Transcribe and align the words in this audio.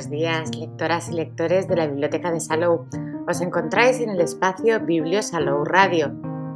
Buenos 0.00 0.18
días, 0.18 0.56
lectoras 0.56 1.10
y 1.10 1.12
lectores 1.12 1.68
de 1.68 1.76
la 1.76 1.86
Biblioteca 1.86 2.32
de 2.32 2.40
Salou. 2.40 2.86
Os 3.28 3.42
encontráis 3.42 4.00
en 4.00 4.08
el 4.08 4.22
espacio 4.22 4.80
Biblio 4.80 5.20
Salou 5.20 5.62
Radio, 5.62 6.10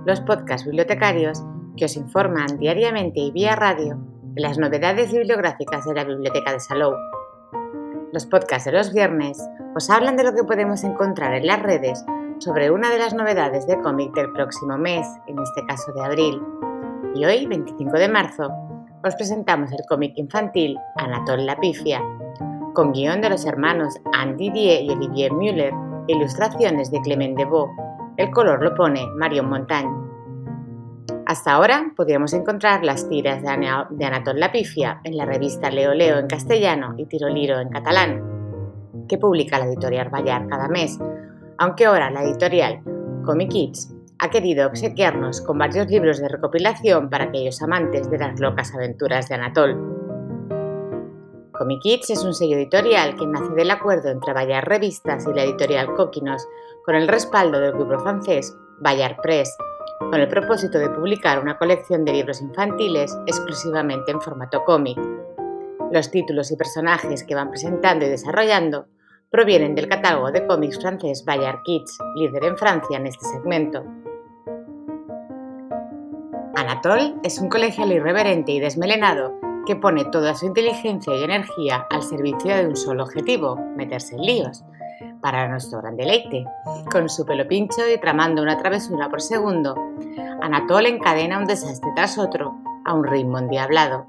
los 0.07 0.23
podcasts 0.23 0.65
bibliotecarios 0.65 1.45
que 1.77 1.85
os 1.85 1.95
informan 1.95 2.59
diariamente 2.59 3.21
y 3.21 3.33
vía 3.33 3.55
radio 3.55 3.99
de 4.33 4.41
las 4.41 4.57
novedades 4.57 5.13
bibliográficas 5.13 5.85
de 5.85 5.93
la 5.93 6.05
Biblioteca 6.05 6.53
de 6.55 6.61
Salou. 6.61 6.95
Los 8.15 8.25
podcasts 8.25 8.65
de 8.65 8.73
los 8.73 8.95
viernes 8.95 9.39
os 9.77 9.91
hablan 9.91 10.17
de 10.17 10.25
lo 10.25 10.33
que 10.33 10.45
podemos 10.45 10.83
encontrar 10.83 11.35
en 11.35 11.47
las 11.47 11.63
redes 11.63 12.03
sobre 12.39 12.71
una 12.71 12.89
de 12.89 12.99
las 12.99 13.13
novedades 13.13 13.67
de 13.67 13.79
cómic 13.83 14.15
del 14.15 14.33
próximo 14.33 14.79
mes, 14.79 15.07
en 15.27 15.39
este 15.39 15.67
caso 15.67 15.93
de 15.93 16.03
abril. 16.03 16.43
Y 17.15 17.27
hoy, 17.27 17.45
25 17.45 17.93
de 17.93 18.09
marzo, 18.09 18.51
os 19.05 19.15
presentamos 19.17 19.71
el 19.71 19.85
cómic 19.87 20.15
infantil 20.17 20.79
Anatole 20.97 21.45
la 21.45 21.61
Pifia, 21.61 22.01
con 22.75 22.93
guion 22.93 23.23
de 23.23 23.31
los 23.31 23.47
hermanos 23.47 23.95
Andy 24.13 24.51
Die 24.51 24.83
y 24.83 24.91
Olivier 24.91 25.33
Müller 25.33 25.73
ilustraciones 26.07 26.91
de 26.91 27.01
Clement 27.01 27.39
Deveau. 27.39 27.71
El 28.17 28.31
color 28.31 28.63
lo 28.63 28.75
pone 28.75 29.07
Marion 29.17 29.49
Montagne. 29.49 29.91
Hasta 31.27 31.53
ahora 31.53 31.93
podíamos 31.97 32.35
encontrar 32.35 32.85
las 32.85 33.09
tiras 33.09 33.43
de, 33.43 34.05
Anatole 34.05 34.41
la 34.41 34.53
Pifia 34.53 35.01
en 35.05 35.17
la 35.17 35.25
revista 35.25 35.71
Leo 35.71 35.95
Leo 35.95 36.19
en 36.19 36.27
castellano 36.27 36.95
y 36.99 37.07
Tiro 37.07 37.29
Liro 37.29 37.59
en 37.61 37.71
catalán, 37.71 39.07
que 39.09 39.17
publica 39.17 39.59
la 39.59 39.65
editorial 39.65 40.11
Bayar 40.11 40.47
cada 40.49 40.69
mes, 40.69 40.99
aunque 41.57 41.87
ahora 41.87 42.11
la 42.11 42.25
editorial 42.25 42.83
Comic 43.25 43.51
Kids 43.51 43.95
ha 44.19 44.29
querido 44.29 44.67
obsequiarnos 44.67 45.41
con 45.41 45.59
varios 45.59 45.89
libros 45.89 46.21
de 46.21 46.29
recopilación 46.29 47.09
para 47.09 47.25
aquellos 47.25 47.63
amantes 47.63 48.11
de 48.11 48.19
las 48.19 48.39
locas 48.39 48.75
aventuras 48.75 49.29
de 49.29 49.35
Anatole. 49.37 49.77
Comic 51.57 51.83
es 51.85 52.25
un 52.25 52.35
sello 52.35 52.57
editorial 52.57 53.15
que 53.15 53.27
nace 53.27 53.55
del 53.55 53.71
acuerdo 53.71 54.09
entre 54.09 54.33
Bayard 54.33 54.65
Revistas 54.65 55.25
y 55.25 55.33
la 55.33 55.45
editorial 55.45 55.95
Coquinos, 55.95 56.49
con 56.85 56.97
el 56.97 57.07
respaldo 57.07 57.61
del 57.61 57.73
grupo 57.73 57.97
francés 58.01 58.57
Bayard 58.81 59.19
Press, 59.23 59.57
con 60.01 60.19
el 60.19 60.27
propósito 60.27 60.79
de 60.79 60.91
publicar 60.91 61.39
una 61.39 61.57
colección 61.57 62.05
de 62.05 62.13
libros 62.13 62.41
infantiles 62.41 63.17
exclusivamente 63.27 64.11
en 64.11 64.21
formato 64.21 64.65
cómic. 64.65 64.99
Los 65.93 66.11
títulos 66.11 66.51
y 66.51 66.57
personajes 66.57 67.23
que 67.23 67.37
van 67.37 67.51
presentando 67.51 68.05
y 68.05 68.09
desarrollando 68.09 68.87
provienen 69.31 69.77
del 69.77 69.89
catálogo 69.89 70.33
de 70.33 70.47
cómics 70.49 70.81
francés 70.81 71.25
Bayard 71.25 71.63
Kids, 71.63 71.99
líder 72.17 72.45
en 72.47 72.59
Francia 72.59 72.99
en 72.99 73.07
este 73.07 73.27
segmento. 73.27 73.85
Anatole 76.57 77.15
es 77.23 77.39
un 77.39 77.49
colegial 77.49 77.93
irreverente 77.93 78.51
y 78.51 78.59
desmelenado 78.59 79.44
que 79.67 79.77
pone 79.77 80.05
toda 80.07 80.35
su 80.35 80.47
inteligencia 80.47 81.15
y 81.15 81.23
energía 81.23 81.87
al 81.91 82.03
servicio 82.03 82.57
de 82.57 82.67
un 82.67 82.77
solo 82.77 83.05
objetivo, 83.05 83.57
meterse 83.77 84.17
en 84.17 84.23
líos, 84.23 84.65
para 85.21 85.49
nuestro 85.49 85.81
gran 85.81 85.97
deleite. 85.97 86.45
Con 86.91 87.09
su 87.09 87.25
pelo 87.25 87.47
pincho 87.49 87.83
y 87.93 87.99
tramando 87.99 88.43
una 88.43 88.59
travesura 88.59 89.09
por 89.09 89.21
segundo, 89.21 89.75
Anatole 90.43 90.89
encadena 90.89 91.39
un 91.39 91.47
desastre 91.47 91.91
tras 91.97 92.19
otro 92.19 92.55
a 92.85 92.93
un 92.93 93.05
ritmo 93.05 93.39
endiablado. 93.39 94.07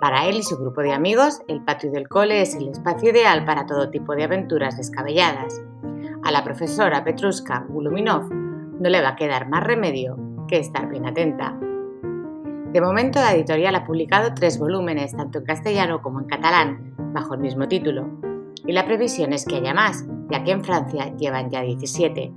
Para 0.00 0.26
él 0.26 0.36
y 0.36 0.42
su 0.42 0.56
grupo 0.56 0.82
de 0.82 0.92
amigos, 0.92 1.40
el 1.48 1.62
patio 1.64 1.90
del 1.90 2.08
cole 2.08 2.42
es 2.42 2.54
el 2.54 2.68
espacio 2.68 3.10
ideal 3.10 3.44
para 3.44 3.66
todo 3.66 3.90
tipo 3.90 4.14
de 4.14 4.24
aventuras 4.24 4.76
descabelladas. 4.76 5.60
A 6.22 6.30
la 6.30 6.44
profesora 6.44 7.04
Petruska 7.04 7.66
Guluminov 7.68 8.30
no 8.32 8.88
le 8.88 9.00
va 9.00 9.10
a 9.10 9.16
quedar 9.16 9.48
más 9.48 9.64
remedio 9.64 10.16
que 10.48 10.58
estar 10.58 10.88
bien 10.88 11.06
atenta. 11.06 11.58
De 12.76 12.82
momento, 12.82 13.20
la 13.20 13.32
editorial 13.32 13.74
ha 13.74 13.86
publicado 13.86 14.34
tres 14.34 14.58
volúmenes, 14.58 15.16
tanto 15.16 15.38
en 15.38 15.46
castellano 15.46 16.02
como 16.02 16.20
en 16.20 16.26
catalán, 16.26 16.94
bajo 17.14 17.32
el 17.32 17.40
mismo 17.40 17.68
título, 17.68 18.20
y 18.66 18.72
la 18.72 18.84
previsión 18.84 19.32
es 19.32 19.46
que 19.46 19.56
haya 19.56 19.72
más, 19.72 20.04
ya 20.30 20.44
que 20.44 20.50
en 20.50 20.62
Francia 20.62 21.16
llevan 21.16 21.48
ya 21.48 21.62
17. 21.62 22.34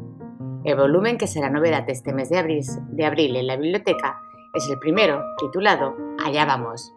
El 0.63 0.77
volumen 0.77 1.17
que 1.17 1.27
será 1.27 1.49
novedad 1.49 1.83
este 1.89 2.13
mes 2.13 2.29
de 2.29 2.37
abril, 2.37 2.63
de 2.87 3.05
abril 3.05 3.35
en 3.35 3.47
la 3.47 3.57
biblioteca 3.57 4.21
es 4.53 4.65
el 4.69 4.79
primero, 4.79 5.21
titulado 5.39 5.97
Allá 6.25 6.45
vamos. 6.45 6.93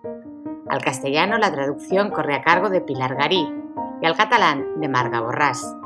Al 0.69 0.81
castellano 0.81 1.37
la 1.37 1.51
traducción 1.51 2.11
corre 2.11 2.37
a 2.37 2.43
cargo 2.43 2.71
de 2.71 2.81
Pilar 2.81 3.17
Garí 3.17 3.53
y 4.01 4.07
al 4.07 4.15
catalán 4.15 4.81
de 4.81 4.89
Marga 4.89 5.21
Borrás. 5.21 5.77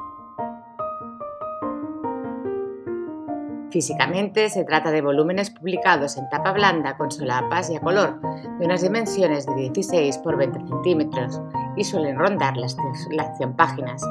Físicamente 3.77 4.49
se 4.49 4.65
trata 4.65 4.91
de 4.91 5.03
volúmenes 5.03 5.51
publicados 5.51 6.17
en 6.17 6.31
tapa 6.31 6.53
blanda 6.53 6.97
con 6.97 7.11
solapas 7.11 7.69
y 7.69 7.77
a 7.77 7.81
color, 7.81 8.23
de 8.59 8.65
unas 8.65 8.81
dimensiones 8.81 9.45
de 9.45 9.55
16 9.55 10.17
por 10.17 10.39
20 10.39 10.61
centímetros 10.61 11.43
y 11.77 11.85
suelen 11.85 12.19
rondar 12.19 12.57
las, 12.57 12.75
100 13.37 13.55
páginas. 13.55 14.03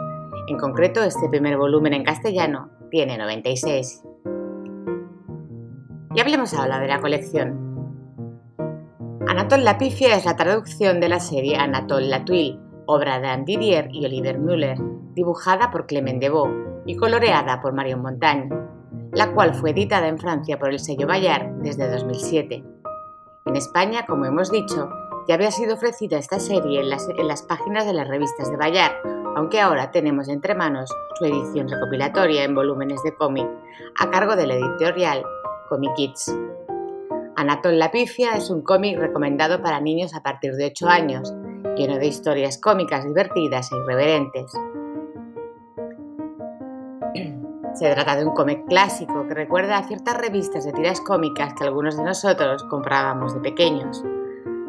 En 0.49 0.59
concreto, 0.59 1.01
este 1.01 1.27
primer 1.29 1.57
volumen 1.57 1.93
en 1.93 2.03
castellano 2.03 2.69
tiene 2.91 3.17
96. 3.17 4.03
Y 6.13 6.19
hablemos 6.19 6.53
ahora 6.53 6.77
de 6.77 6.87
la 6.87 7.01
colección. 7.01 7.97
Anatole 9.27 9.63
la 9.63 9.79
Pifia 9.79 10.15
es 10.15 10.25
la 10.25 10.35
traducción 10.35 10.99
de 10.99 11.09
la 11.09 11.19
serie 11.19 11.57
Anatole 11.57 12.05
la 12.05 12.23
Tuile, 12.23 12.59
obra 12.85 13.19
de 13.19 13.29
Andy 13.29 13.57
Didier 13.57 13.87
y 13.91 14.05
Oliver 14.05 14.37
Müller, 14.37 14.77
dibujada 15.15 15.71
por 15.71 15.87
Clement 15.87 16.21
Deveau 16.21 16.83
y 16.85 16.95
coloreada 16.97 17.61
por 17.61 17.73
Marion 17.73 18.03
Montagne 18.03 18.64
la 19.15 19.31
cual 19.31 19.55
fue 19.55 19.71
editada 19.71 20.07
en 20.07 20.19
Francia 20.19 20.59
por 20.59 20.69
el 20.69 20.79
sello 20.79 21.07
Bayard 21.07 21.47
desde 21.61 21.89
2007. 21.89 22.63
En 23.45 23.55
España, 23.55 24.05
como 24.05 24.25
hemos 24.25 24.51
dicho, 24.51 24.89
ya 25.27 25.35
había 25.35 25.51
sido 25.51 25.75
ofrecida 25.75 26.17
esta 26.17 26.39
serie 26.39 26.81
en 26.81 26.89
las, 26.89 27.43
páginas 27.43 27.85
de 27.85 27.93
las 27.93 28.07
revistas 28.07 28.51
de 28.51 28.57
Bayard, 28.57 28.93
aunque 29.37 29.61
ahora 29.61 29.91
tenemos 29.91 30.27
entre 30.27 30.53
manos 30.53 30.93
su 31.17 31.25
edición 31.25 31.69
recopilatoria 31.69 32.43
en 32.43 32.55
volúmenes 32.55 33.01
de 33.03 33.15
cómic 33.15 33.47
a 33.99 34.11
cargo 34.11 34.35
de 34.35 34.47
la 34.47 34.55
editorial 34.55 35.23
Comic 35.69 35.93
Kids. 35.95 36.35
Anatole 37.37 37.77
la 37.77 37.91
Pifia 37.91 38.35
es 38.35 38.49
un 38.49 38.61
cómic 38.61 38.97
recomendado 38.99 39.61
para 39.61 39.79
niños 39.79 40.13
a 40.13 40.23
partir 40.23 40.55
de 40.55 40.67
8 40.67 40.87
años, 40.87 41.33
lleno 41.77 41.97
de 41.97 42.07
historias 42.07 42.57
cómicas 42.57 43.05
divertidas 43.05 43.71
e 43.71 43.77
irreverentes. 43.77 44.51
Se 47.75 47.93
trata 47.93 48.15
de 48.15 48.25
un 48.25 48.33
cómic 48.33 48.65
clásico 48.69 49.27
que 49.27 49.33
recuerda 49.33 49.77
a 49.77 49.83
ciertas 49.83 50.17
revistas 50.17 50.63
de 50.63 50.71
tiras 50.71 51.01
cómicas 51.01 51.53
que 51.55 51.65
algunos 51.65 51.97
de 51.97 52.05
nosotros 52.05 52.63
comprábamos 52.69 53.33
de 53.33 53.41
pequeños. 53.41 54.01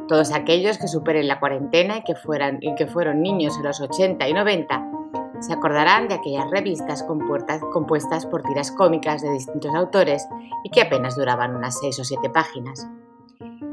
Todos 0.08 0.32
aquellos 0.32 0.76
que 0.78 0.88
superen 0.88 1.28
la 1.28 1.38
cuarentena 1.38 1.98
y 1.98 2.02
que, 2.02 2.16
fueran, 2.16 2.58
y 2.60 2.74
que 2.74 2.88
fueron 2.88 3.22
niños 3.22 3.56
en 3.58 3.62
los 3.62 3.80
80 3.80 4.28
y 4.28 4.32
90 4.32 4.90
se 5.38 5.52
acordarán 5.52 6.08
de 6.08 6.14
aquellas 6.14 6.50
revistas 6.50 7.04
compuestas 7.04 8.26
por 8.26 8.42
tiras 8.42 8.72
cómicas 8.72 9.22
de 9.22 9.30
distintos 9.30 9.72
autores 9.74 10.26
y 10.64 10.70
que 10.70 10.80
apenas 10.80 11.14
duraban 11.14 11.54
unas 11.54 11.78
6 11.78 12.00
o 12.00 12.04
7 12.04 12.30
páginas. 12.30 12.88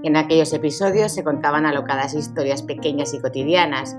En 0.03 0.15
aquellos 0.15 0.53
episodios 0.53 1.11
se 1.11 1.23
contaban 1.23 1.65
alocadas 1.65 2.13
historias 2.13 2.61
pequeñas 2.61 3.15
y 3.15 3.19
cotidianas, 3.19 3.97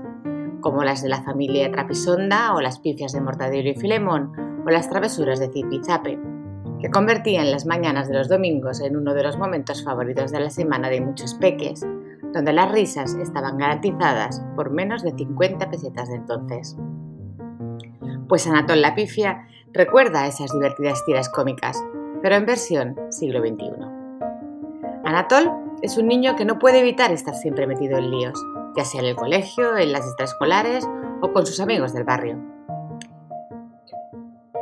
como 0.61 0.83
las 0.85 1.01
de 1.01 1.09
la 1.09 1.23
familia 1.23 1.71
Trapisonda 1.71 2.53
o 2.53 2.61
las 2.61 2.79
pifias 2.79 3.11
de 3.11 3.21
Mortadelo 3.21 3.69
y 3.69 3.75
Filemón, 3.75 4.44
o 4.65 4.69
las 4.69 4.89
travesuras 4.89 5.39
de 5.39 5.49
Zip 5.49 5.71
y 5.71 5.83
Zape, 5.83 6.19
que 6.81 6.89
convertían 6.89 7.51
las 7.51 7.65
mañanas 7.65 8.07
de 8.09 8.15
los 8.15 8.29
domingos 8.29 8.81
en 8.81 8.97
uno 8.97 9.13
de 9.13 9.23
los 9.23 9.37
momentos 9.37 9.83
favoritos 9.83 10.31
de 10.31 10.39
la 10.39 10.49
semana 10.49 10.89
de 10.89 11.01
muchos 11.01 11.35
peques, 11.35 11.85
donde 12.33 12.53
las 12.53 12.71
risas 12.71 13.13
estaban 13.15 13.57
garantizadas 13.57 14.43
por 14.55 14.71
menos 14.71 15.03
de 15.03 15.11
50 15.11 15.69
pesetas 15.69 16.09
de 16.09 16.15
entonces. 16.15 16.75
Pues 18.27 18.47
Anatol 18.47 18.81
la 18.81 18.95
Pifia 18.95 19.47
recuerda 19.71 20.27
esas 20.27 20.51
divertidas 20.51 21.05
tiras 21.05 21.29
cómicas, 21.29 21.81
pero 22.21 22.35
en 22.35 22.45
versión 22.45 22.95
siglo 23.09 23.39
XXI. 23.39 23.71
Anatol 25.05 25.51
es 25.81 25.97
un 25.97 26.07
niño 26.07 26.35
que 26.35 26.45
no 26.45 26.57
puede 26.57 26.79
evitar 26.79 27.11
estar 27.11 27.35
siempre 27.35 27.67
metido 27.67 27.97
en 27.97 28.09
líos, 28.09 28.43
ya 28.75 28.83
sea 28.83 29.01
en 29.01 29.07
el 29.07 29.15
colegio, 29.15 29.77
en 29.77 29.91
las 29.91 30.05
extraescolares 30.05 30.87
o 31.21 31.31
con 31.31 31.45
sus 31.45 31.59
amigos 31.59 31.93
del 31.93 32.03
barrio. 32.03 32.37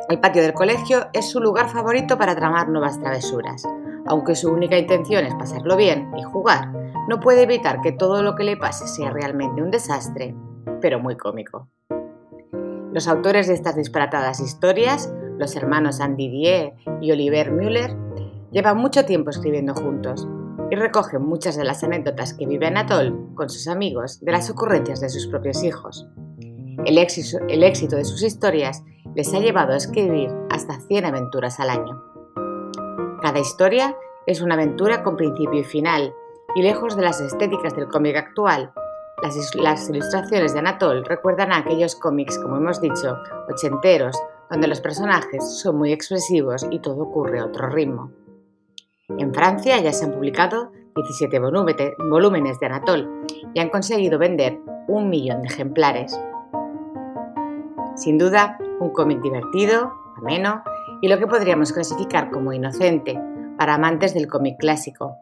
El 0.09 0.19
patio 0.19 0.41
del 0.41 0.53
colegio 0.53 1.07
es 1.13 1.29
su 1.29 1.39
lugar 1.39 1.69
favorito 1.69 2.17
para 2.17 2.35
tramar 2.35 2.67
nuevas 2.67 2.99
travesuras. 2.99 3.63
Aunque 4.05 4.35
su 4.35 4.51
única 4.51 4.77
intención 4.77 5.25
es 5.25 5.33
pasarlo 5.35 5.77
bien 5.77 6.11
y 6.17 6.23
jugar, 6.23 6.73
no 7.07 7.21
puede 7.21 7.43
evitar 7.43 7.79
que 7.81 7.93
todo 7.93 8.21
lo 8.21 8.35
que 8.35 8.43
le 8.43 8.57
pase 8.57 8.85
sea 8.85 9.11
realmente 9.11 9.61
un 9.61 9.71
desastre, 9.71 10.35
pero 10.81 10.99
muy 10.99 11.15
cómico. 11.15 11.69
Los 12.91 13.07
autores 13.07 13.47
de 13.47 13.53
estas 13.53 13.77
disparatadas 13.77 14.41
historias, 14.41 15.11
los 15.37 15.55
hermanos 15.55 16.01
Andy 16.01 16.29
Die 16.29 16.73
y 17.01 17.11
Oliver 17.11 17.51
Müller, 17.51 17.95
llevan 18.51 18.77
mucho 18.77 19.05
tiempo 19.05 19.29
escribiendo 19.29 19.73
juntos 19.73 20.27
y 20.69 20.75
recogen 20.75 21.21
muchas 21.21 21.55
de 21.55 21.63
las 21.63 21.81
anécdotas 21.83 22.33
que 22.33 22.45
vive 22.45 22.67
Anatole 22.67 23.13
con 23.35 23.49
sus 23.49 23.69
amigos 23.69 24.19
de 24.19 24.33
las 24.33 24.49
ocurrencias 24.49 24.99
de 24.99 25.09
sus 25.09 25.27
propios 25.27 25.63
hijos. 25.63 26.07
El 26.85 26.97
éxito 26.97 27.95
de 27.95 28.03
sus 28.05 28.21
historias 28.21 28.83
les 29.15 29.33
ha 29.33 29.39
llevado 29.39 29.73
a 29.73 29.77
escribir 29.77 30.29
hasta 30.49 30.79
100 30.79 31.05
aventuras 31.05 31.59
al 31.59 31.69
año. 31.69 32.03
Cada 33.21 33.39
historia 33.39 33.95
es 34.25 34.41
una 34.41 34.55
aventura 34.55 35.03
con 35.03 35.15
principio 35.15 35.59
y 35.59 35.63
final, 35.63 36.13
y 36.55 36.61
lejos 36.61 36.95
de 36.95 37.03
las 37.03 37.19
estéticas 37.21 37.75
del 37.75 37.87
cómic 37.87 38.15
actual, 38.15 38.73
Las, 39.55 39.89
ilustraciones 39.89 40.53
de 40.53 40.59
Anatole 40.59 41.03
recuerdan 41.03 41.53
a 41.53 41.59
aquellos 41.59 41.95
cómics, 41.95 42.37
como 42.37 42.57
hemos 42.57 42.81
dicho, 42.81 43.17
ochenteros, 43.49 44.21
donde 44.51 44.67
los 44.67 44.81
personajes 44.81 45.59
son 45.61 45.77
muy 45.77 45.93
expresivos 45.93 46.67
y 46.69 46.79
todo 46.79 47.03
ocurre 47.03 47.39
a 47.39 47.45
otro 47.45 47.69
ritmo. 47.69 48.11
En 49.17 49.33
Francia 49.33 49.79
ya 49.79 49.93
se 49.93 50.05
han 50.05 50.11
publicado 50.11 50.71
17 50.95 51.39
volúmenes 51.39 52.59
de 52.59 52.65
Anatole 52.65 53.07
y 53.53 53.59
han 53.59 53.69
conseguido 53.69 54.19
vender 54.19 54.59
un 54.87 55.09
millón 55.09 55.41
de 55.41 55.47
ejemplares. 55.47 56.19
Sin 57.95 58.17
duda, 58.17 58.57
un 58.83 58.91
cómic 58.91 59.21
divertido, 59.21 59.93
ameno 60.17 60.61
y 61.01 61.07
lo 61.07 61.17
que 61.17 61.27
podríamos 61.27 61.71
clasificar 61.71 62.29
como 62.29 62.53
inocente 62.53 63.19
para 63.57 63.75
amantes 63.75 64.13
del 64.13 64.27
cómic 64.27 64.57
clásico, 64.59 65.17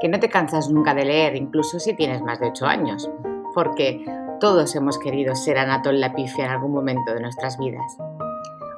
que 0.00 0.08
no 0.08 0.18
te 0.18 0.28
cansas 0.28 0.70
nunca 0.70 0.94
de 0.94 1.04
leer 1.04 1.36
incluso 1.36 1.78
si 1.78 1.94
tienes 1.94 2.22
más 2.22 2.40
de 2.40 2.48
8 2.48 2.66
años, 2.66 3.10
porque 3.54 4.04
todos 4.40 4.74
hemos 4.74 4.98
querido 4.98 5.34
ser 5.34 5.58
Anatole 5.58 5.98
Lapifia 5.98 6.46
en 6.46 6.50
algún 6.50 6.72
momento 6.72 7.14
de 7.14 7.20
nuestras 7.20 7.58
vidas. 7.58 7.96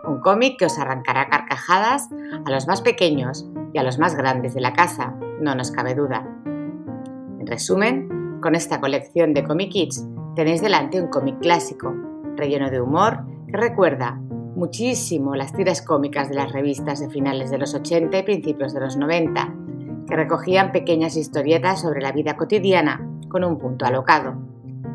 Un 0.07 0.21
cómic 0.21 0.59
que 0.59 0.67
os 0.67 0.79
arrancará 0.79 1.29
carcajadas 1.29 2.09
a 2.45 2.51
los 2.51 2.67
más 2.67 2.83
pequeños 2.83 3.49
y 3.73 3.79
a 3.79 3.83
los 3.83 3.99
más 3.99 4.15
grandes 4.15 4.55
de 4.55 4.61
la 4.61 4.73
casa, 4.73 5.15
no 5.41 5.55
nos 5.55 5.71
cabe 5.71 5.95
duda. 5.95 6.29
En 6.45 7.47
resumen, 7.47 8.39
con 8.41 8.55
esta 8.55 8.81
colección 8.81 9.35
de 9.35 9.45
Comic 9.45 9.73
Kids 9.73 10.07
tenéis 10.37 10.61
delante 10.61 11.01
un 11.01 11.09
cómic 11.09 11.39
clásico, 11.41 11.95
relleno 12.37 12.71
de 12.71 12.81
humor, 12.81 13.25
que 13.49 13.57
recuerda 13.57 14.21
muchísimo 14.57 15.37
las 15.37 15.53
tiras 15.53 15.83
cómicas 15.83 16.29
de 16.31 16.35
las 16.35 16.51
revistas 16.51 16.99
de 16.99 17.11
finales 17.11 17.51
de 17.51 17.59
los 17.59 17.75
80 17.75 18.19
y 18.19 18.23
principios 18.23 18.73
de 18.73 18.81
los 18.81 18.97
90, 18.97 19.55
que 20.09 20.17
recogían 20.17 20.73
pequeñas 20.73 21.17
historietas 21.17 21.83
sobre 21.83 22.01
la 22.01 22.13
vida 22.13 22.37
cotidiana 22.37 23.07
con 23.29 23.45
un 23.45 23.59
punto 23.59 23.85
alocado. 23.85 24.35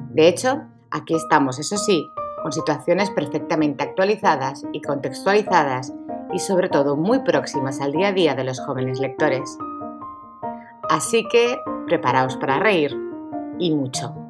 De 0.09 0.27
hecho, 0.27 0.63
aquí 0.89 1.13
estamos, 1.15 1.59
eso 1.59 1.77
sí, 1.77 2.03
con 2.41 2.51
situaciones 2.51 3.11
perfectamente 3.11 3.83
actualizadas 3.83 4.63
y 4.73 4.81
contextualizadas 4.81 5.93
y 6.33 6.39
sobre 6.39 6.69
todo 6.69 6.97
muy 6.97 7.19
próximas 7.19 7.81
al 7.81 7.91
día 7.91 8.07
a 8.07 8.13
día 8.13 8.35
de 8.35 8.43
los 8.43 8.59
jóvenes 8.59 8.99
lectores. 8.99 9.57
Así 10.89 11.25
que 11.31 11.59
preparaos 11.85 12.35
para 12.37 12.59
reír 12.59 12.97
y 13.59 13.75
mucho. 13.75 14.20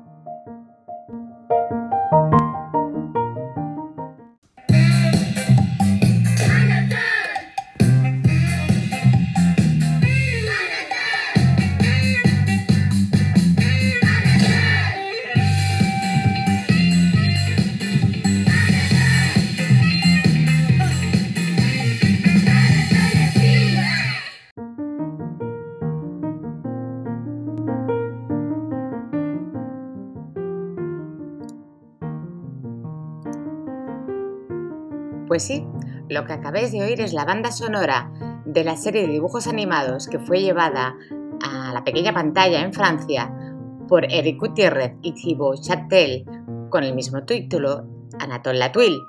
Pues 35.31 35.44
sí, 35.44 35.66
lo 36.10 36.25
que 36.25 36.33
acabáis 36.33 36.74
de 36.74 36.83
oír 36.83 37.00
es 37.00 37.13
la 37.13 37.24
banda 37.24 37.54
sonora 37.54 38.12
de 38.44 38.66
la 38.66 38.75
serie 38.75 39.04
de 39.04 39.13
dibujos 39.13 39.48
animados 39.48 40.10
que 40.10 40.19
fue 40.19 40.42
llevada 40.42 40.98
a 41.42 41.72
la 41.72 41.86
pequeña 41.86 42.13
pantalla 42.13 42.60
en 42.60 42.74
Francia 42.74 43.33
por 43.88 44.04
Eric 44.12 44.42
Gutiérrez 44.42 44.92
y 45.01 45.13
Thibaut 45.13 45.62
Châtel 45.62 46.25
con 46.69 46.83
el 46.83 46.94
mismo 46.94 47.24
título, 47.24 47.86
Anatole 48.19 48.60
Latouille. 48.60 49.00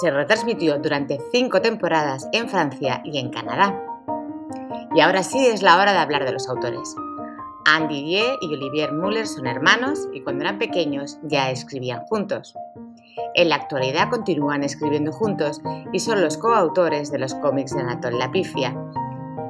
Se 0.00 0.10
retransmitió 0.10 0.80
durante 0.80 1.20
cinco 1.30 1.62
temporadas 1.62 2.28
en 2.32 2.48
Francia 2.48 3.00
y 3.04 3.20
en 3.20 3.30
Canadá. 3.30 3.80
Y 4.92 5.02
ahora 5.02 5.22
sí 5.22 5.46
es 5.46 5.62
la 5.62 5.76
hora 5.76 5.92
de 5.92 5.98
hablar 5.98 6.24
de 6.24 6.32
los 6.32 6.48
autores. 6.48 6.96
Anne 7.64 7.86
Didier 7.86 8.38
y 8.40 8.52
Olivier 8.52 8.92
Muller 8.92 9.28
son 9.28 9.46
hermanos 9.46 10.08
y 10.12 10.22
cuando 10.22 10.42
eran 10.42 10.58
pequeños 10.58 11.20
ya 11.22 11.52
escribían 11.52 12.00
juntos. 12.06 12.56
En 13.34 13.48
la 13.48 13.56
actualidad 13.56 14.10
continúan 14.10 14.62
escribiendo 14.62 15.12
juntos 15.12 15.60
y 15.92 16.00
son 16.00 16.20
los 16.20 16.38
coautores 16.38 17.10
de 17.10 17.18
los 17.18 17.34
cómics 17.34 17.74
de 17.74 17.80
Anatole 17.80 18.18
Lapifia, 18.18 18.76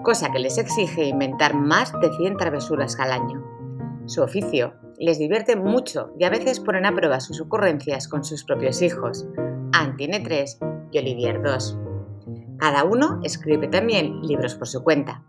cosa 0.02 0.30
que 0.30 0.38
les 0.38 0.58
exige 0.58 1.04
inventar 1.04 1.54
más 1.54 1.92
de 2.00 2.12
100 2.16 2.36
travesuras 2.36 2.98
al 3.00 3.12
año. 3.12 3.44
Su 4.06 4.22
oficio 4.22 4.74
les 4.98 5.18
divierte 5.18 5.56
mucho 5.56 6.12
y 6.18 6.24
a 6.24 6.30
veces 6.30 6.60
ponen 6.60 6.86
a 6.86 6.94
prueba 6.94 7.20
sus 7.20 7.40
ocurrencias 7.40 8.08
con 8.08 8.24
sus 8.24 8.44
propios 8.44 8.82
hijos. 8.82 9.26
Anne 9.72 9.94
tiene 9.96 10.20
tres 10.20 10.58
y 10.92 10.98
Olivier 10.98 11.42
dos. 11.42 11.78
Cada 12.58 12.84
uno 12.84 13.20
escribe 13.22 13.68
también 13.68 14.22
libros 14.22 14.54
por 14.54 14.68
su 14.68 14.82
cuenta. 14.82 15.22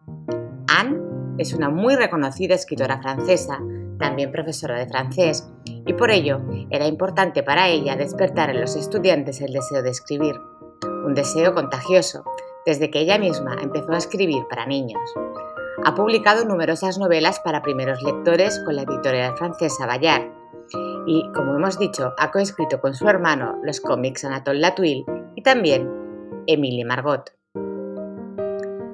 Anne 0.67 0.99
es 1.37 1.53
una 1.53 1.69
muy 1.69 1.95
reconocida 1.95 2.55
escritora 2.55 3.01
francesa, 3.01 3.59
también 3.97 4.31
profesora 4.31 4.77
de 4.77 4.87
francés, 4.87 5.49
y 5.65 5.93
por 5.93 6.11
ello 6.11 6.41
era 6.69 6.87
importante 6.87 7.43
para 7.43 7.67
ella 7.67 7.95
despertar 7.95 8.49
en 8.49 8.61
los 8.61 8.75
estudiantes 8.75 9.41
el 9.41 9.53
deseo 9.53 9.81
de 9.81 9.89
escribir, 9.89 10.35
un 11.05 11.13
deseo 11.13 11.53
contagioso, 11.53 12.23
desde 12.65 12.91
que 12.91 12.99
ella 12.99 13.17
misma 13.17 13.55
empezó 13.61 13.93
a 13.93 13.97
escribir 13.97 14.43
para 14.49 14.65
niños. 14.65 15.01
Ha 15.85 15.95
publicado 15.95 16.43
numerosas 16.43 16.97
novelas 16.97 17.39
para 17.39 17.61
primeros 17.61 18.01
lectores 18.01 18.59
con 18.65 18.75
la 18.75 18.81
editorial 18.81 19.37
francesa 19.37 19.85
Bayard 19.85 20.31
y, 21.05 21.31
como 21.33 21.55
hemos 21.55 21.79
dicho, 21.79 22.13
ha 22.17 22.31
coescrito 22.31 22.81
con 22.81 22.93
su 22.93 23.07
hermano 23.07 23.59
los 23.63 23.79
cómics 23.79 24.25
Anatole 24.25 24.59
Latouille 24.59 25.05
y 25.35 25.43
también 25.43 25.89
Émilie 26.47 26.83
Margot. 26.83 27.31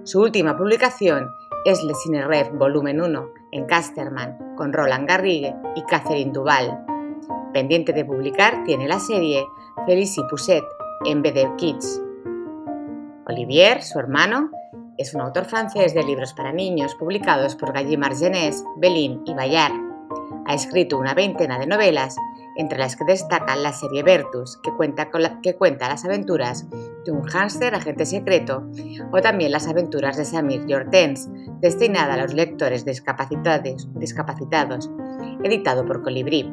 Su 0.03 0.21
última 0.21 0.57
publicación 0.57 1.29
es 1.65 1.81
Le 1.83 1.93
Cine 1.95 2.25
Rêve 2.25 2.51
Volumen 2.51 3.01
1 3.01 3.29
en 3.51 3.65
Casterman 3.65 4.55
con 4.57 4.73
Roland 4.73 5.07
Garrigue 5.07 5.55
y 5.75 5.81
Catherine 5.83 6.31
Duval. 6.31 6.85
Pendiente 7.53 7.93
de 7.93 8.03
publicar 8.03 8.63
tiene 8.65 8.87
la 8.87 8.99
serie 8.99 9.45
Félicie 9.85 10.23
Pousset 10.29 10.63
en 11.05 11.21
BD 11.21 11.55
Kids. 11.57 12.01
Olivier, 13.27 13.81
su 13.81 13.99
hermano, 13.99 14.51
es 14.97 15.13
un 15.13 15.21
autor 15.21 15.45
francés 15.45 15.93
de 15.93 16.03
libros 16.03 16.33
para 16.33 16.51
niños 16.51 16.95
publicados 16.95 17.55
por 17.55 17.73
Gallimard 17.73 18.17
Genès, 18.17 18.63
Belin 18.77 19.21
y 19.25 19.33
Bayard. 19.33 19.82
Ha 20.45 20.53
escrito 20.53 20.97
una 20.97 21.13
veintena 21.13 21.57
de 21.57 21.67
novelas, 21.67 22.15
entre 22.55 22.77
las 22.77 22.95
que 22.95 23.05
destacan 23.05 23.63
la 23.63 23.73
serie 23.73 24.03
Vertus, 24.03 24.57
que 24.61 24.71
cuenta, 24.71 25.09
que 25.41 25.55
cuenta 25.55 25.89
las 25.89 26.05
aventuras 26.05 26.67
de 27.05 27.11
un 27.11 27.23
hámster 27.23 27.73
agente 27.73 28.05
secreto, 28.05 28.69
o 29.11 29.21
también 29.21 29.51
las 29.51 29.67
aventuras 29.67 30.17
de 30.17 30.25
Samir 30.25 30.65
y 30.67 30.73
destinada 31.59 32.13
a 32.13 32.17
los 32.17 32.33
lectores 32.33 32.85
discapacitados, 32.85 33.87
discapacitados 33.95 34.89
editado 35.43 35.85
por 35.85 36.03
Colibrí. 36.03 36.43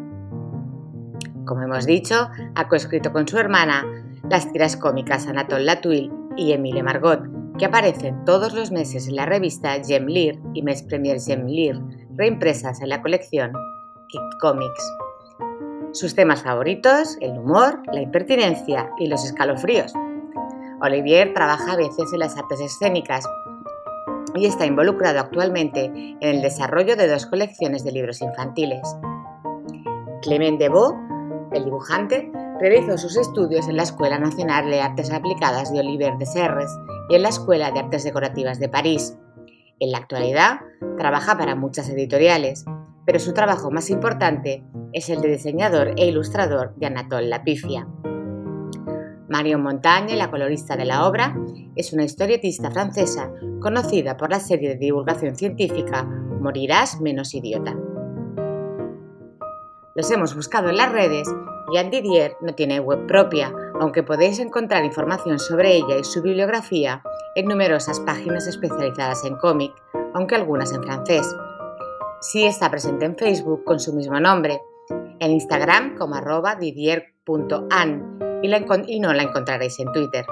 Como 1.44 1.62
hemos 1.62 1.86
dicho, 1.86 2.28
ha 2.54 2.68
coescrito 2.68 3.12
con 3.12 3.26
su 3.26 3.38
hermana 3.38 3.84
las 4.28 4.50
tiras 4.52 4.76
cómicas 4.76 5.26
Anatole 5.26 5.64
Latouille 5.64 6.10
y 6.36 6.52
Emile 6.52 6.82
Margot, 6.82 7.22
que 7.58 7.66
aparecen 7.66 8.24
todos 8.24 8.54
los 8.54 8.70
meses 8.70 9.08
en 9.08 9.16
la 9.16 9.26
revista 9.26 9.82
Gem 9.84 10.06
Lire 10.06 10.40
y 10.54 10.62
Mes 10.62 10.82
Premier 10.82 11.20
Gem 11.20 11.46
Lire, 11.46 11.80
reimpresas 12.16 12.80
en 12.80 12.88
la 12.88 13.02
colección 13.02 13.52
Kid 14.10 14.38
Comics. 14.40 14.96
Sus 15.92 16.14
temas 16.14 16.42
favoritos, 16.42 17.16
el 17.20 17.38
humor, 17.38 17.82
la 17.92 18.00
impertinencia 18.00 18.90
y 18.98 19.06
los 19.06 19.24
escalofríos. 19.24 19.92
Olivier 20.80 21.34
trabaja 21.34 21.72
a 21.72 21.76
veces 21.76 22.12
en 22.12 22.18
las 22.18 22.36
artes 22.36 22.60
escénicas 22.60 23.24
y 24.34 24.46
está 24.46 24.66
involucrado 24.66 25.20
actualmente 25.20 25.84
en 25.84 26.16
el 26.20 26.42
desarrollo 26.42 26.96
de 26.96 27.08
dos 27.08 27.26
colecciones 27.26 27.84
de 27.84 27.92
libros 27.92 28.22
infantiles. 28.22 28.82
Clement 30.22 30.58
Devaux, 30.58 30.96
el 31.52 31.64
dibujante, 31.64 32.30
realizó 32.60 32.98
sus 32.98 33.16
estudios 33.16 33.68
en 33.68 33.76
la 33.76 33.82
Escuela 33.82 34.18
Nacional 34.18 34.70
de 34.70 34.80
Artes 34.80 35.10
Aplicadas 35.10 35.72
de 35.72 35.80
Olivier 35.80 36.16
de 36.18 36.26
Serres 36.26 36.70
y 37.08 37.14
en 37.14 37.22
la 37.22 37.30
Escuela 37.30 37.70
de 37.72 37.80
Artes 37.80 38.04
Decorativas 38.04 38.58
de 38.58 38.68
París. 38.68 39.16
En 39.80 39.92
la 39.92 39.98
actualidad, 39.98 40.60
trabaja 40.98 41.38
para 41.38 41.54
muchas 41.54 41.88
editoriales, 41.88 42.64
pero 43.10 43.18
su 43.18 43.34
trabajo 43.34 43.72
más 43.72 43.90
importante 43.90 44.62
es 44.92 45.10
el 45.10 45.20
de 45.20 45.32
diseñador 45.32 45.94
e 45.96 46.06
ilustrador 46.06 46.76
de 46.76 46.86
Anatole 46.86 47.26
Lapifia. 47.26 47.88
Marion 49.28 49.60
Montagne, 49.60 50.14
la 50.14 50.30
colorista 50.30 50.76
de 50.76 50.84
la 50.84 51.04
obra, 51.08 51.36
es 51.74 51.92
una 51.92 52.04
historietista 52.04 52.70
francesa 52.70 53.32
conocida 53.60 54.16
por 54.16 54.30
la 54.30 54.38
serie 54.38 54.68
de 54.68 54.76
divulgación 54.76 55.34
científica 55.34 56.04
Morirás 56.04 57.00
menos 57.00 57.34
idiota. 57.34 57.76
Los 59.96 60.08
hemos 60.12 60.36
buscado 60.36 60.70
en 60.70 60.76
las 60.76 60.92
redes 60.92 61.26
y 61.72 61.78
Anne 61.78 61.90
Didier 61.90 62.36
no 62.40 62.54
tiene 62.54 62.78
web 62.78 63.08
propia, 63.08 63.52
aunque 63.80 64.04
podéis 64.04 64.38
encontrar 64.38 64.84
información 64.84 65.40
sobre 65.40 65.74
ella 65.74 65.98
y 65.98 66.04
su 66.04 66.22
bibliografía 66.22 67.02
en 67.34 67.46
numerosas 67.46 67.98
páginas 67.98 68.46
especializadas 68.46 69.24
en 69.24 69.34
cómic, 69.34 69.72
aunque 70.14 70.36
algunas 70.36 70.72
en 70.72 70.84
francés. 70.84 71.26
Sí 72.20 72.44
está 72.44 72.70
presente 72.70 73.06
en 73.06 73.16
Facebook 73.16 73.64
con 73.64 73.80
su 73.80 73.94
mismo 73.94 74.20
nombre 74.20 74.60
en 75.20 75.30
Instagram 75.30 75.96
como 75.96 76.16
arroba 76.16 76.54
didier.an 76.56 78.18
y, 78.42 79.00
no 79.00 79.12
la 79.12 79.22
encontraréis 79.22 79.78
en 79.80 79.92
Twitter. 79.92 80.26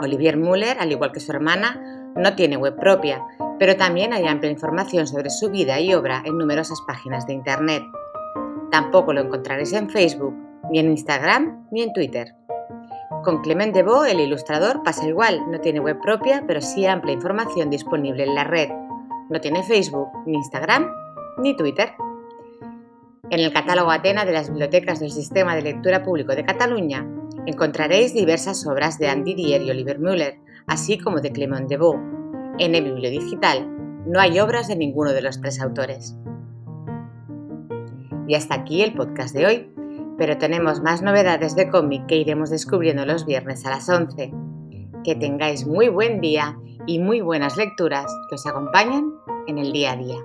Olivier 0.00 0.36
Müller, 0.36 0.78
al 0.78 0.92
igual 0.92 1.12
que 1.12 1.20
su 1.20 1.32
hermana, 1.32 2.12
no 2.14 2.34
tiene 2.34 2.56
web 2.56 2.76
propia, 2.76 3.24
pero 3.58 3.76
también 3.76 4.12
hay 4.12 4.26
amplia 4.26 4.50
información 4.50 5.06
sobre 5.06 5.30
su 5.30 5.50
vida 5.50 5.80
y 5.80 5.94
obra 5.94 6.22
en 6.24 6.38
numerosas 6.38 6.80
páginas 6.86 7.26
de 7.26 7.32
Internet. 7.34 7.82
Tampoco 8.70 9.12
lo 9.12 9.22
encontraréis 9.22 9.72
en 9.72 9.90
Facebook, 9.90 10.34
ni 10.70 10.78
en 10.78 10.90
Instagram, 10.90 11.66
ni 11.70 11.82
en 11.82 11.92
Twitter. 11.92 12.34
Con 13.24 13.42
Clement 13.42 13.74
Deveau, 13.74 14.04
el 14.04 14.20
ilustrador, 14.20 14.82
pasa 14.84 15.06
igual, 15.06 15.50
no 15.50 15.60
tiene 15.60 15.80
web 15.80 16.00
propia, 16.00 16.44
pero 16.46 16.60
sí 16.60 16.86
amplia 16.86 17.14
información 17.14 17.70
disponible 17.70 18.24
en 18.24 18.34
la 18.34 18.44
red. 18.44 18.68
No 19.30 19.40
tiene 19.40 19.62
Facebook, 19.62 20.08
ni 20.26 20.34
Instagram, 20.34 20.90
ni 21.38 21.56
Twitter. 21.56 21.92
En 23.30 23.40
el 23.40 23.52
catálogo 23.52 23.90
Atena 23.90 24.24
de 24.24 24.32
las 24.32 24.48
bibliotecas 24.48 25.00
del 25.00 25.10
Sistema 25.10 25.54
de 25.54 25.62
Lectura 25.62 26.02
Público 26.02 26.34
de 26.34 26.44
Cataluña 26.44 27.06
encontraréis 27.46 28.14
diversas 28.14 28.66
obras 28.66 28.98
de 28.98 29.08
Andy 29.08 29.34
Dier 29.34 29.62
y 29.62 29.70
Oliver 29.70 29.98
Müller, 29.98 30.38
así 30.66 30.98
como 30.98 31.20
de 31.20 31.32
Clement 31.32 31.68
Deveau. 31.68 31.94
En 32.58 32.74
el 32.74 32.84
bibliodigital 32.84 33.68
no 34.06 34.20
hay 34.20 34.40
obras 34.40 34.68
de 34.68 34.76
ninguno 34.76 35.12
de 35.12 35.22
los 35.22 35.40
tres 35.40 35.60
autores. 35.60 36.16
Y 38.26 38.34
hasta 38.34 38.54
aquí 38.54 38.82
el 38.82 38.94
podcast 38.94 39.34
de 39.34 39.46
hoy 39.46 39.72
pero 40.18 40.36
tenemos 40.36 40.82
más 40.82 41.00
novedades 41.00 41.54
de 41.54 41.70
cómic 41.70 42.06
que 42.06 42.16
iremos 42.16 42.50
descubriendo 42.50 43.06
los 43.06 43.24
viernes 43.24 43.64
a 43.64 43.70
las 43.70 43.88
11. 43.88 44.34
Que 45.04 45.14
tengáis 45.14 45.64
muy 45.64 45.88
buen 45.88 46.20
día 46.20 46.58
y 46.86 46.98
muy 46.98 47.20
buenas 47.20 47.56
lecturas 47.56 48.06
que 48.28 48.36
os 48.36 48.46
acompañen 48.46 49.14
en 49.46 49.58
el 49.58 49.72
día 49.72 49.92
a 49.92 49.96
día. 49.96 50.18